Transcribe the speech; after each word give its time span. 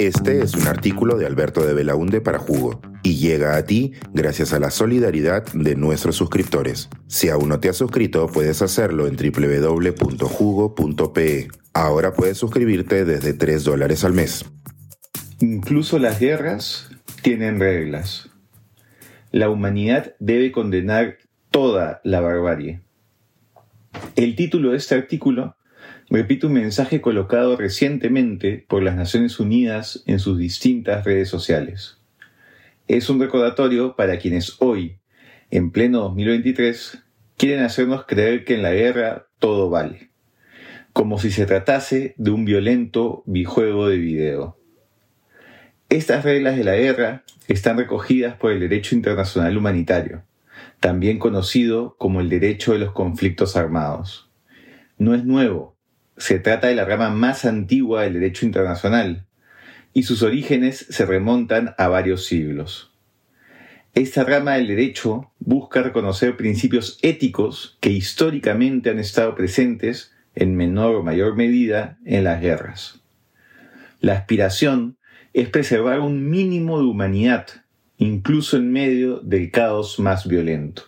Este 0.00 0.40
es 0.40 0.54
un 0.54 0.66
artículo 0.66 1.18
de 1.18 1.26
Alberto 1.26 1.62
de 1.62 1.74
Belaunde 1.74 2.22
para 2.22 2.38
Jugo 2.38 2.80
y 3.02 3.16
llega 3.16 3.58
a 3.58 3.66
ti 3.66 3.92
gracias 4.14 4.54
a 4.54 4.58
la 4.58 4.70
solidaridad 4.70 5.44
de 5.52 5.76
nuestros 5.76 6.16
suscriptores. 6.16 6.88
Si 7.06 7.28
aún 7.28 7.50
no 7.50 7.60
te 7.60 7.68
has 7.68 7.76
suscrito, 7.76 8.26
puedes 8.28 8.62
hacerlo 8.62 9.06
en 9.06 9.16
www.jugo.pe. 9.16 9.98
Ahora 11.74 12.14
puedes 12.14 12.38
suscribirte 12.38 13.04
desde 13.04 13.34
3 13.34 13.62
dólares 13.62 14.02
al 14.02 14.14
mes. 14.14 14.46
Incluso 15.38 15.98
las 15.98 16.18
guerras 16.18 16.88
tienen 17.20 17.60
reglas. 17.60 18.30
La 19.32 19.50
humanidad 19.50 20.14
debe 20.18 20.50
condenar 20.50 21.18
toda 21.50 22.00
la 22.04 22.22
barbarie. 22.22 22.80
El 24.16 24.34
título 24.34 24.70
de 24.70 24.78
este 24.78 24.94
artículo 24.94 25.56
repite 26.10 26.46
un 26.46 26.54
mensaje 26.54 27.00
colocado 27.00 27.56
recientemente 27.56 28.64
por 28.68 28.82
las 28.82 28.96
Naciones 28.96 29.38
Unidas 29.38 30.02
en 30.06 30.18
sus 30.18 30.38
distintas 30.38 31.04
redes 31.04 31.28
sociales. 31.28 31.98
Es 32.88 33.08
un 33.08 33.20
recordatorio 33.20 33.94
para 33.94 34.18
quienes 34.18 34.56
hoy, 34.58 34.98
en 35.52 35.70
pleno 35.70 36.00
2023, 36.00 36.98
quieren 37.36 37.64
hacernos 37.64 38.06
creer 38.06 38.44
que 38.44 38.54
en 38.54 38.62
la 38.62 38.72
guerra 38.72 39.28
todo 39.38 39.70
vale, 39.70 40.10
como 40.92 41.20
si 41.20 41.30
se 41.30 41.46
tratase 41.46 42.14
de 42.18 42.32
un 42.32 42.44
violento 42.44 43.22
bijuego 43.26 43.88
de 43.88 43.98
video. 43.98 44.58
Estas 45.88 46.24
reglas 46.24 46.56
de 46.56 46.64
la 46.64 46.74
guerra 46.74 47.22
están 47.46 47.78
recogidas 47.78 48.34
por 48.34 48.50
el 48.50 48.58
derecho 48.58 48.96
internacional 48.96 49.56
humanitario, 49.56 50.24
también 50.80 51.20
conocido 51.20 51.94
como 51.98 52.20
el 52.20 52.28
derecho 52.28 52.72
de 52.72 52.80
los 52.80 52.92
conflictos 52.92 53.56
armados. 53.56 54.28
No 54.98 55.14
es 55.14 55.24
nuevo, 55.24 55.76
se 56.20 56.38
trata 56.38 56.68
de 56.68 56.74
la 56.74 56.84
rama 56.84 57.10
más 57.10 57.44
antigua 57.44 58.02
del 58.02 58.14
derecho 58.14 58.46
internacional, 58.46 59.26
y 59.92 60.04
sus 60.04 60.22
orígenes 60.22 60.86
se 60.88 61.06
remontan 61.06 61.74
a 61.78 61.88
varios 61.88 62.26
siglos. 62.26 62.92
Esta 63.94 64.22
rama 64.22 64.54
del 64.54 64.68
derecho 64.68 65.32
busca 65.40 65.82
reconocer 65.82 66.36
principios 66.36 66.98
éticos 67.02 67.76
que 67.80 67.90
históricamente 67.90 68.90
han 68.90 69.00
estado 69.00 69.34
presentes 69.34 70.14
en 70.36 70.54
menor 70.54 70.94
o 70.94 71.02
mayor 71.02 71.34
medida 71.34 71.98
en 72.04 72.22
las 72.22 72.40
guerras. 72.40 73.00
La 74.00 74.12
aspiración 74.12 74.96
es 75.32 75.48
preservar 75.48 76.00
un 76.00 76.30
mínimo 76.30 76.78
de 76.78 76.84
humanidad, 76.84 77.46
incluso 77.96 78.56
en 78.56 78.70
medio 78.70 79.20
del 79.20 79.50
caos 79.50 79.98
más 79.98 80.28
violento. 80.28 80.84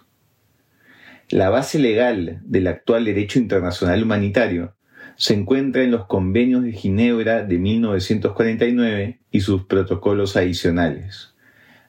La 1.28 1.48
base 1.50 1.78
legal 1.78 2.40
del 2.44 2.66
actual 2.66 3.06
derecho 3.06 3.38
internacional 3.38 4.02
humanitario 4.02 4.76
se 5.22 5.34
encuentra 5.34 5.84
en 5.84 5.92
los 5.92 6.06
convenios 6.06 6.64
de 6.64 6.72
Ginebra 6.72 7.44
de 7.44 7.56
1949 7.56 9.20
y 9.30 9.40
sus 9.40 9.66
protocolos 9.66 10.36
adicionales, 10.36 11.32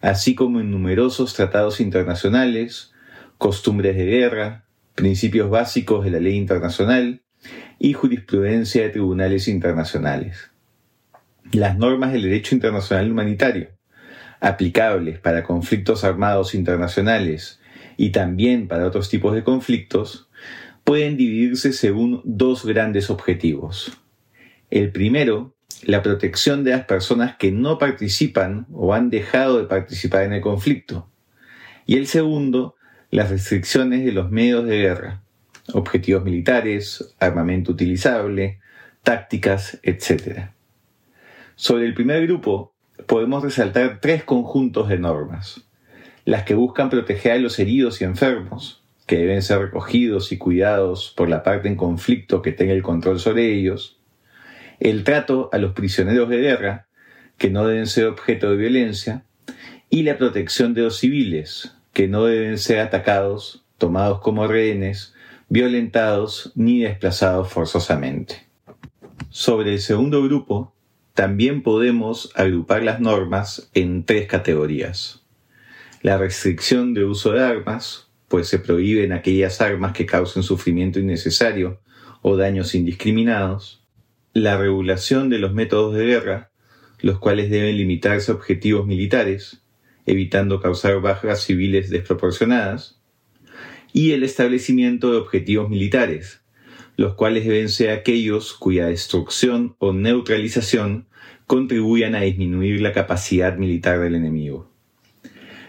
así 0.02 0.36
como 0.36 0.59
en 0.59 0.70
numerosos 0.70 1.34
tratados 1.34 1.80
internacionales, 1.80 2.94
costumbres 3.40 3.98
de 3.98 4.06
guerra, 4.06 4.66
principios 4.94 5.50
básicos 5.50 6.06
de 6.06 6.12
la 6.12 6.20
ley 6.20 6.36
internacional 6.36 7.23
y 7.80 7.94
jurisprudencia 7.94 8.84
de 8.84 8.90
tribunales 8.90 9.47
internacionales. 9.47 10.52
Las 11.53 11.75
normas 11.75 12.14
del 12.14 12.22
derecho 12.22 12.53
internacional 12.53 13.12
humanitario, 13.12 13.70
aplicables 14.42 15.18
para 15.18 15.42
conflictos 15.42 16.03
armados 16.03 16.53
internacionales 16.53 17.59
y 17.97 18.12
también 18.12 18.68
para 18.68 18.86
otros 18.86 19.09
tipos 19.09 19.34
de 19.34 19.44
conflictos, 19.44 20.30
pueden 20.84 21.17
dividirse 21.17 21.73
según 21.73 22.22
dos 22.26 22.66
grandes 22.66 23.09
objetivos. 23.09 23.98
El 24.70 24.92
primero, 24.92 25.56
la 25.84 26.02
protección 26.02 26.64
de 26.64 26.72
las 26.72 26.86
personas 26.86 27.36
que 27.38 27.52
no 27.52 27.78
participan 27.78 28.67
o 28.72 28.94
han 28.94 29.09
dejado 29.09 29.59
de 29.59 29.66
participar 29.66 30.23
en 30.23 30.34
el 30.34 30.42
conflicto. 30.42 31.09
Y 31.85 31.97
el 31.97 32.08
segundo, 32.08 32.75
las 33.12 33.30
restricciones 33.30 34.03
de 34.06 34.12
los 34.12 34.31
medios 34.31 34.66
de 34.66 34.78
guerra, 34.78 35.24
objetivos 35.74 36.24
militares, 36.24 37.13
armamento 37.19 37.72
utilizable, 37.72 38.59
tácticas, 39.03 39.79
etc. 39.84 40.50
Sobre 41.56 41.85
el 41.85 41.94
primer 41.94 42.25
grupo, 42.25 42.74
podemos 43.06 43.44
resaltar 43.44 44.00
tres 44.02 44.24
conjuntos 44.24 44.90
de 44.90 44.97
normas. 44.97 45.68
Las 46.25 46.44
que 46.44 46.56
buscan 46.56 46.90
proteger 46.90 47.34
a 47.34 47.38
los 47.38 47.59
heridos 47.59 48.02
y 48.02 48.06
enfermos, 48.06 48.83
que 49.06 49.18
deben 49.18 49.41
ser 49.41 49.59
recogidos 49.59 50.31
y 50.31 50.38
cuidados 50.38 51.14
por 51.16 51.30
la 51.30 51.44
parte 51.44 51.68
en 51.68 51.75
conflicto 51.75 52.41
que 52.41 52.52
tenga 52.52 52.74
el 52.74 52.84
control 52.84 53.19
sobre 53.19 53.53
ellos, 53.53 54.00
el 54.80 55.03
trato 55.03 55.50
a 55.52 55.58
los 55.58 55.74
prisioneros 55.74 56.30
de 56.30 56.38
guerra, 56.38 56.88
que 57.38 57.50
no 57.50 57.68
deben 57.68 57.88
ser 57.88 58.08
objeto 58.08 58.52
de 58.52 58.58
violencia, 58.58 59.25
y 59.90 60.03
la 60.03 60.18
protección 60.18 60.74
de 60.74 60.81
los 60.81 60.97
civiles, 60.97 61.75
que 61.94 62.08
no 62.08 62.25
deben 62.25 62.58
ser 62.58 62.80
atacados, 62.80 63.66
tomados 63.78 64.22
como 64.22 64.47
rehenes, 64.47 65.14
violentados 65.50 66.52
ni 66.56 66.81
desplazados 66.81 67.50
forzosamente. 67.50 68.47
Sobre 69.30 69.74
el 69.74 69.80
segundo 69.80 70.24
grupo, 70.24 70.74
también 71.14 71.62
podemos 71.62 72.31
agrupar 72.35 72.81
las 72.84 73.00
normas 73.00 73.70
en 73.74 74.03
tres 74.03 74.28
categorías. 74.28 75.24
La 76.02 76.18
restricción 76.18 76.94
de 76.94 77.06
uso 77.06 77.34
de 77.34 77.44
armas, 77.44 78.09
pues 78.34 78.48
se 78.48 78.58
prohíben 78.58 79.12
aquellas 79.12 79.62
armas 79.62 79.94
que 79.94 80.08
causen 80.08 80.42
sufrimiento 80.42 81.00
innecesario 81.00 81.80
o 82.24 82.36
daños 82.36 82.74
indiscriminados, 82.74 83.86
la 84.34 84.58
regulación 84.58 85.30
de 85.30 85.38
los 85.38 85.54
métodos 85.54 85.94
de 85.94 86.08
guerra, 86.08 86.52
los 87.00 87.20
cuales 87.20 87.52
deben 87.52 87.78
limitarse 87.78 88.32
a 88.32 88.34
objetivos 88.34 88.88
militares, 88.88 89.62
evitando 90.08 90.62
causar 90.62 91.00
bajas 91.00 91.44
civiles 91.44 91.92
desproporcionadas, 91.92 93.00
y 93.94 94.14
el 94.14 94.24
establecimiento 94.24 95.12
de 95.12 95.18
objetivos 95.20 95.70
militares, 95.70 96.42
los 96.98 97.14
cuales 97.14 97.46
deben 97.46 97.70
ser 97.70 97.92
aquellos 97.92 98.54
cuya 98.54 98.88
destrucción 98.88 99.76
o 99.78 99.94
neutralización 99.94 101.06
contribuyan 101.46 102.16
a 102.16 102.22
disminuir 102.22 102.82
la 102.82 102.94
capacidad 102.94 103.56
militar 103.58 104.00
del 104.00 104.16
enemigo 104.16 104.72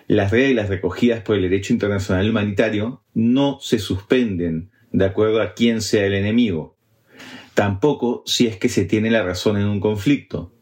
las 0.06 0.30
reglas 0.30 0.68
recogidas 0.68 1.22
por 1.22 1.36
el 1.36 1.42
derecho 1.42 1.72
internacional 1.72 2.28
humanitario 2.28 3.02
no 3.14 3.58
se 3.60 3.78
suspenden 3.78 4.70
de 4.92 5.06
acuerdo 5.06 5.40
a 5.40 5.54
quién 5.54 5.80
sea 5.80 6.06
el 6.06 6.14
enemigo, 6.14 6.76
tampoco 7.54 8.22
si 8.26 8.46
es 8.46 8.56
que 8.56 8.68
se 8.68 8.84
tiene 8.84 9.10
la 9.10 9.22
razón 9.22 9.56
en 9.56 9.66
un 9.66 9.80
conflicto, 9.80 10.52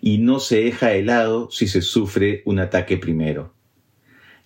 y 0.00 0.18
no 0.18 0.40
se 0.40 0.62
deja 0.62 0.88
de 0.88 1.02
lado 1.02 1.50
si 1.50 1.66
se 1.66 1.82
sufre 1.82 2.42
un 2.44 2.58
ataque 2.58 2.96
primero. 2.98 3.54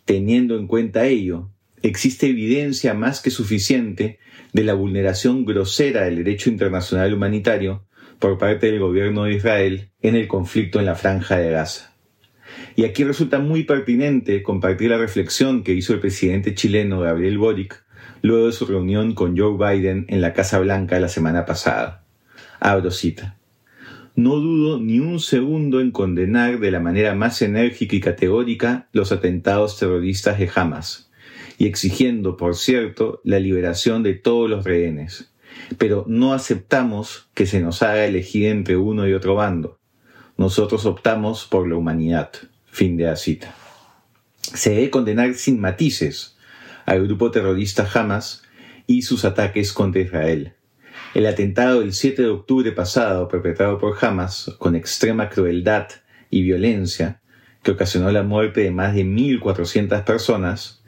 Teniendo 0.05 0.57
en 0.57 0.67
cuenta 0.67 1.07
ello, 1.07 1.51
existe 1.83 2.29
evidencia 2.29 2.95
más 2.95 3.21
que 3.21 3.31
suficiente 3.31 4.19
de 4.53 4.65
la 4.65 4.75
vulneración 4.75 5.45
grosera 5.45 6.05
del 6.05 6.17
derecho 6.17 6.51
internacional 6.51 7.13
humanitario 7.13 7.87
por 8.19 8.39
parte 8.39 8.67
del 8.67 8.81
gobierno 8.81 9.25
de 9.25 9.35
Israel 9.35 9.91
en 10.01 10.15
el 10.15 10.29
conflicto 10.29 10.79
en 10.79 10.87
la 10.87 10.95
franja 10.95 11.37
de 11.37 11.51
Gaza. 11.51 11.94
Y 12.77 12.85
aquí 12.85 13.05
resulta 13.05 13.39
muy 13.39 13.65
pertinente 13.65 14.43
compartir 14.43 14.91
la 14.91 14.99
reflexión 14.99 15.63
que 15.63 15.73
hizo 15.73 15.95
el 15.95 16.01
presidente 16.01 16.55
chileno 16.55 17.01
Gabriel 17.01 17.39
Boric 17.39 17.85
luego 18.23 18.47
de 18.47 18.53
su 18.53 18.65
reunión 18.65 19.15
con 19.15 19.37
Joe 19.37 19.57
Biden 19.59 20.07
en 20.09 20.21
la 20.21 20.33
Casa 20.33 20.59
Blanca 20.59 20.99
la 20.99 21.09
semana 21.09 21.45
pasada. 21.45 22.05
Abro 22.59 22.91
cita. 22.91 23.37
No 24.17 24.37
dudo 24.37 24.81
ni 24.81 25.01
un 25.01 25.21
segundo 25.21 25.81
en 25.81 25.91
condenar 25.91 26.61
de 26.61 26.71
la 26.71 26.81
manera 26.81 27.15
más 27.15 27.43
enérgica 27.43 27.97
y 27.97 28.01
categórica 28.01 28.89
los 28.93 29.13
atentados 29.13 29.79
terroristas 29.79 30.39
de 30.39 30.49
Hamas, 30.55 31.11
y 31.59 31.67
exigiendo, 31.67 32.37
por 32.37 32.55
cierto, 32.55 33.21
la 33.25 33.41
liberación 33.41 34.03
de 34.03 34.15
todos 34.15 34.49
los 34.49 34.65
rehenes. 34.65 35.33
Pero 35.79 36.05
no 36.09 36.33
aceptamos 36.33 37.29
que 37.35 37.47
se 37.47 37.61
nos 37.61 37.83
haga 37.83 38.07
elegir 38.07 38.47
entre 38.47 38.77
uno 38.77 39.07
y 39.07 39.13
otro 39.13 39.35
bando. 39.35 39.79
Nosotros 40.37 40.85
optamos 40.87 41.45
por 41.45 41.69
la 41.69 41.77
humanidad. 41.77 42.33
Fin 42.67 42.97
de 42.97 43.05
la 43.05 43.17
cita. 43.17 43.55
Se 44.41 44.71
debe 44.71 44.91
condenar 44.91 45.35
sin 45.35 45.61
matices 45.61 46.37
al 46.87 47.05
grupo 47.05 47.31
terrorista 47.31 47.89
Hamas 47.95 48.43
y 48.87 49.03
sus 49.03 49.25
ataques 49.25 49.73
contra 49.73 50.03
Israel. 50.03 50.55
El 51.15 51.27
atentado 51.27 51.81
del 51.81 51.93
7 51.93 52.23
de 52.23 52.29
octubre 52.29 52.73
pasado 52.73 53.29
perpetrado 53.29 53.79
por 53.79 53.97
Hamas 54.05 54.55
con 54.59 54.75
extrema 54.75 55.29
crueldad 55.29 55.89
y 56.31 56.43
violencia, 56.43 57.21
que 57.63 57.71
ocasionó 57.71 58.11
la 58.11 58.25
muerte 58.25 58.63
de 58.63 58.71
más 58.71 58.95
de 58.95 59.05
1.400 59.05 60.05
personas, 60.05 60.83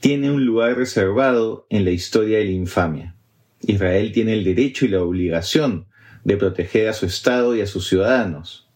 tiene 0.00 0.30
un 0.30 0.44
lugar 0.44 0.76
reservado 0.76 1.66
en 1.70 1.84
la 1.84 1.90
historia 1.90 2.38
de 2.38 2.44
la 2.44 2.50
infamia. 2.50 3.16
Israel 3.62 4.12
tiene 4.12 4.34
el 4.34 4.44
derecho 4.44 4.84
y 4.84 4.88
la 4.88 5.02
obligación 5.02 5.86
de 6.24 6.36
proteger 6.36 6.88
a 6.88 6.92
su 6.92 7.06
Estado 7.06 7.56
y 7.56 7.60
a 7.60 7.66
sus 7.66 7.88
ciudadanos. 7.88 8.69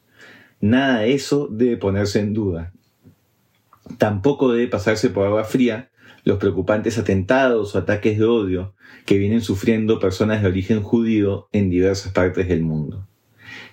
Nada 0.64 1.00
de 1.00 1.12
eso 1.12 1.46
debe 1.50 1.76
ponerse 1.76 2.20
en 2.20 2.32
duda. 2.32 2.72
Tampoco 3.98 4.50
debe 4.50 4.66
pasarse 4.66 5.10
por 5.10 5.26
agua 5.26 5.44
fría 5.44 5.90
los 6.24 6.38
preocupantes 6.38 6.96
atentados 6.96 7.74
o 7.74 7.78
ataques 7.78 8.18
de 8.18 8.24
odio 8.24 8.74
que 9.04 9.18
vienen 9.18 9.42
sufriendo 9.42 10.00
personas 10.00 10.40
de 10.40 10.48
origen 10.48 10.82
judío 10.82 11.50
en 11.52 11.68
diversas 11.68 12.14
partes 12.14 12.48
del 12.48 12.62
mundo. 12.62 13.06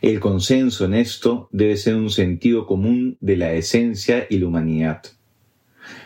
El 0.02 0.20
consenso 0.20 0.84
en 0.84 0.96
esto 0.96 1.48
debe 1.54 1.78
ser 1.78 1.96
un 1.96 2.10
sentido 2.10 2.66
común 2.66 3.16
de 3.22 3.38
la 3.38 3.54
esencia 3.54 4.28
y 4.30 4.40
la 4.40 4.48
humanidad. 4.48 5.02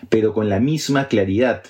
Pero 0.09 0.33
con 0.33 0.49
la 0.49 0.59
misma 0.59 1.07
claridad 1.07 1.63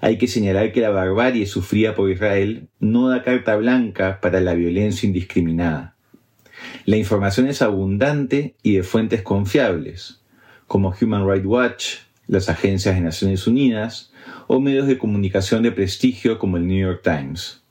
hay 0.00 0.18
que 0.18 0.28
señalar 0.28 0.72
que 0.72 0.82
la 0.82 0.90
barbarie 0.90 1.46
sufrida 1.46 1.94
por 1.94 2.10
Israel 2.10 2.68
no 2.78 3.08
da 3.08 3.22
carta 3.22 3.56
blanca 3.56 4.20
para 4.20 4.42
la 4.42 4.52
violencia 4.52 5.06
indiscriminada. 5.06 5.96
La 6.84 6.96
información 6.96 7.46
es 7.48 7.62
abundante 7.62 8.54
y 8.62 8.74
de 8.74 8.82
fuentes 8.82 9.22
confiables, 9.22 10.20
como 10.66 10.94
Human 11.00 11.28
Rights 11.28 11.46
Watch, 11.46 11.94
las 12.26 12.48
agencias 12.48 12.94
de 12.94 13.00
Naciones 13.00 13.46
Unidas 13.46 14.12
o 14.46 14.60
medios 14.60 14.86
de 14.86 14.98
comunicación 14.98 15.62
de 15.62 15.72
prestigio 15.72 16.38
como 16.38 16.56
el 16.56 16.66
New 16.66 16.78
York 16.78 17.02
Times. 17.02 17.62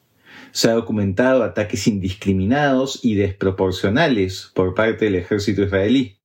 Se 0.51 0.69
ha 0.69 0.74
documentado 0.74 1.44
ataques 1.44 1.88
indiscriminados 1.88 3.00
y 3.03 3.15
desproporcionales 3.15 4.51
por 4.53 4.74
parte 4.74 5.06
del 5.06 5.15
ejército 5.15 5.63
israelí. 5.63 6.18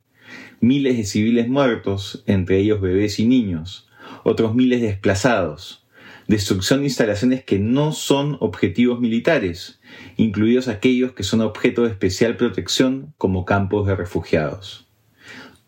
Miles 0.61 0.97
de 0.97 1.05
civiles 1.05 1.49
muertos, 1.49 2.25
entre 2.27 2.59
ellos 2.59 2.81
bebés 2.81 3.19
y 3.19 3.27
niños, 3.27 3.89
otros 4.25 4.55
miles 4.55 4.81
desplazados, 4.81 5.84
destrucción 6.27 6.81
de 6.81 6.87
instalaciones 6.87 7.45
que 7.45 7.59
no 7.59 7.93
son 7.93 8.37
objetivos 8.41 9.01
militares, 9.01 9.81
incluidos 10.17 10.69
aquellos 10.69 11.13
que 11.13 11.23
son 11.23 11.41
objeto 11.41 11.83
de 11.83 11.91
especial 11.91 12.37
protección 12.37 13.15
como 13.19 13.45
campos 13.45 13.87
de 13.87 13.97
refugiados. 13.97 14.89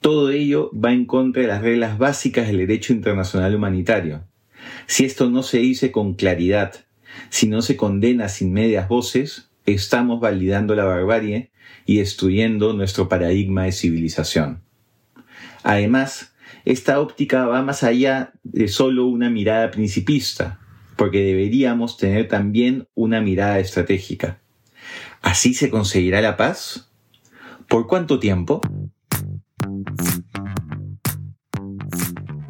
Todo 0.01 0.31
ello 0.31 0.71
va 0.73 0.93
en 0.93 1.05
contra 1.05 1.43
de 1.43 1.49
las 1.49 1.63
reglas 1.63 1.99
básicas 1.99 2.47
del 2.47 2.59
derecho 2.59 2.93
internacional 2.93 3.55
humanitario. 3.55 4.25
Si 4.87 5.05
esto 5.05 5.31
no 5.31 5.43
se 5.43 5.59
dice 5.59 5.91
con 5.91 6.15
claridad, 6.15 6.87
si 7.31 7.49
no 7.49 7.63
se 7.63 7.77
condena 7.77 8.29
sin 8.29 8.53
medias 8.53 8.89
voces, 8.89 9.51
estamos 9.65 10.21
validando 10.21 10.75
la 10.75 10.85
barbarie 10.85 11.51
y 11.87 11.99
destruyendo 11.99 12.73
nuestro 12.73 13.09
paradigma 13.09 13.65
de 13.65 13.73
civilización. 13.73 14.63
Además, 15.63 16.36
esta 16.67 17.01
óptica 17.01 17.47
va 17.47 17.63
más 17.63 17.83
allá 17.85 18.33
de 18.43 18.67
solo 18.67 19.07
una 19.07 19.31
mirada 19.31 19.71
principista, 19.71 20.59
porque 20.97 21.23
deberíamos 21.23 21.97
tener 21.97 22.27
también 22.27 22.89
una 22.95 23.21
mirada 23.21 23.61
estratégica. 23.61 24.41
¿Así 25.23 25.55
se 25.55 25.71
conseguirá 25.71 26.21
la 26.21 26.37
paz? 26.37 26.91
¿Por 27.69 27.87
cuánto 27.87 28.19
tiempo? 28.19 28.61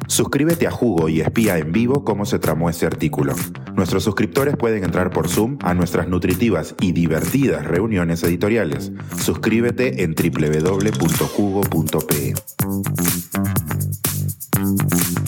Suscríbete 0.07 0.65
a 0.65 0.71
Jugo 0.71 1.09
y 1.09 1.21
espía 1.21 1.59
en 1.59 1.71
vivo 1.71 2.03
cómo 2.03 2.25
se 2.25 2.39
tramó 2.39 2.71
este 2.71 2.87
artículo. 2.87 3.35
Nuestros 3.75 4.03
suscriptores 4.03 4.57
pueden 4.57 4.83
entrar 4.83 5.11
por 5.11 5.29
Zoom 5.29 5.59
a 5.61 5.75
nuestras 5.75 6.07
nutritivas 6.07 6.73
y 6.81 6.91
divertidas 6.91 7.67
reuniones 7.67 8.23
editoriales. 8.23 8.91
Suscríbete 9.19 10.01
en 10.03 10.15
www.jugo.pe. 10.15 10.73
Mm-hmm. 14.67 15.26